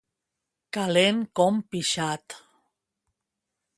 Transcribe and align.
Calent 0.77 1.21
com 1.41 1.61
pixat. 1.75 2.39